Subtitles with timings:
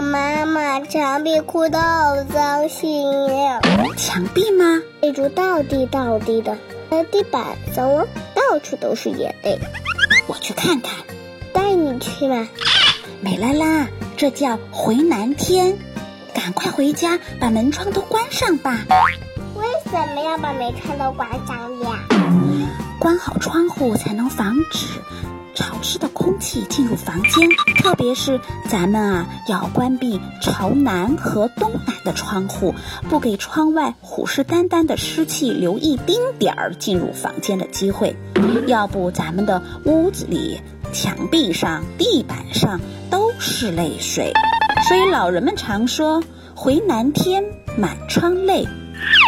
[0.00, 3.60] 妈妈，妈，墙壁哭得好伤心呀！
[3.96, 4.82] 墙壁吗？
[5.00, 6.56] 泪珠倒滴倒滴的，
[6.90, 9.58] 在地板上到处都是眼泪。
[10.26, 10.92] 我去看看，
[11.52, 12.46] 带你去吗？
[13.22, 15.78] 美拉拉，这叫回南天。
[16.34, 18.84] 赶快回家，把门窗都关上吧。
[19.54, 22.04] 为什么要把门窗都关上呀？
[23.06, 24.84] 关好窗户才能防止
[25.54, 32.74] 潮湿的空气进入房间，特别是咱们啊，要关闭朝南和东南的窗户，
[33.08, 38.16] 不给窗外虎视眈眈的湿气留一丁点儿进入房间的机会。
[38.66, 40.60] 要不，咱们的屋子里、
[40.92, 44.32] 墙壁上、地板上都是泪水。
[44.88, 46.24] 所以老人们常说
[46.56, 47.44] “回南天，
[47.78, 48.66] 满窗泪”，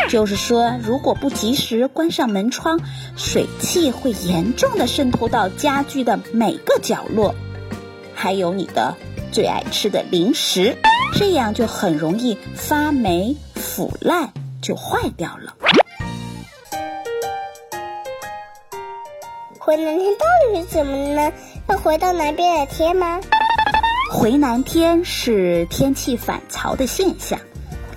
[0.09, 2.81] 就是说，如果不及时关上门窗，
[3.17, 7.35] 水汽会严重的渗透到家居的每个角落，
[8.15, 8.97] 还有你的
[9.31, 10.77] 最爱吃的零食，
[11.15, 15.55] 这样就很容易发霉腐烂，就坏掉了。
[19.59, 21.33] 回南天到底是怎么呢？
[21.69, 23.21] 要回到南边的天吗？
[24.11, 27.39] 回南天是天气反潮的现象，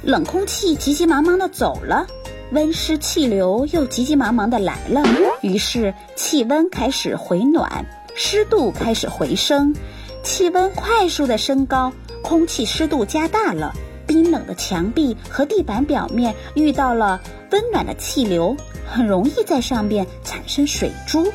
[0.04, 2.08] 冷空气急急忙忙的走了，
[2.52, 5.04] 温湿气流又急急忙忙的来了，
[5.42, 9.76] 于是气温开始回暖，湿度开始回升，
[10.24, 11.94] 气温快速的升高，
[12.24, 13.74] 空气湿度加大了，
[14.08, 17.22] 冰冷的墙壁和地板表面遇到了
[17.52, 18.58] 温暖的气流。
[18.94, 21.32] 很容易在上面产生水珠，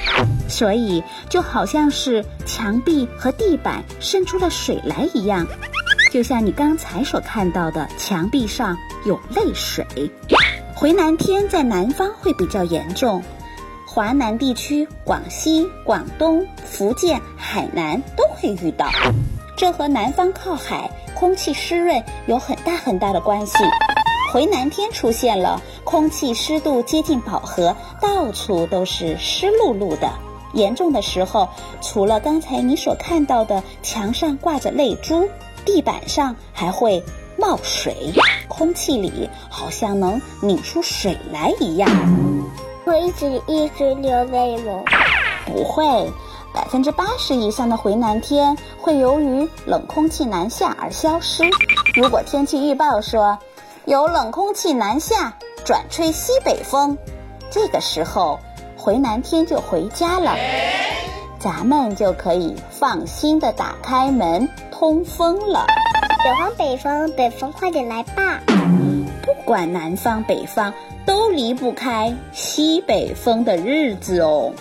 [0.47, 5.47] 所以就好像是墙壁和地板渗出了水来一样，
[6.17, 9.85] 就像你刚才所看到的，墙壁上有泪水。
[10.75, 13.23] 回南天在南方会比较严重，
[13.87, 18.89] 华南地区、广西、广东、福建、海南都会遇到，
[19.59, 23.59] 这和南方靠海，空气湿润有很大很大的关系。
[24.33, 30.11] 回南天出现了，空气湿度接近饱和，到处都是湿漉漉的。
[30.55, 31.51] 严重的时候，
[31.83, 35.29] 除了刚才你所看到的墙上挂着泪珠，
[35.67, 37.03] 地板上还会
[37.37, 38.15] 冒水，
[38.49, 41.91] 空气里好像能拧出水来一样。
[42.87, 44.85] 会一直一直流泪吗？
[45.45, 46.11] 不会，
[46.55, 51.43] 百分之八十以上的回南天会由于冷空气南下而消失。
[51.95, 53.37] 如果天气预报说，
[53.85, 56.97] 有冷空气南下，转吹西北风，
[57.51, 58.39] 这个时候
[58.77, 60.37] 回南天就回家了，
[61.39, 65.67] 咱们就可以放心的打开门通风了。
[66.25, 68.41] 北方北方，北方快点来吧！
[69.23, 70.73] 不管南方北方，
[71.05, 74.53] 都离不开西北风的日子哦。